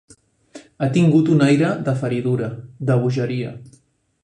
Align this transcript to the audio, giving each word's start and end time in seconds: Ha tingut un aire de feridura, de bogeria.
Ha 0.79 0.87
tingut 0.95 1.29
un 1.35 1.43
aire 1.49 1.69
de 1.89 1.95
feridura, 2.01 2.51
de 2.91 2.99
bogeria. 3.05 3.55